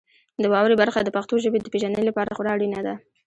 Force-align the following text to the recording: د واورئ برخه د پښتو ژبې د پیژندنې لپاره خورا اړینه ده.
د 0.43 0.45
واورئ 0.51 0.75
برخه 0.81 0.99
د 1.03 1.09
پښتو 1.15 1.33
ژبې 1.43 1.59
د 1.61 1.67
پیژندنې 1.73 2.05
لپاره 2.09 2.35
خورا 2.37 2.51
اړینه 2.55 2.79
ده. 2.87 2.93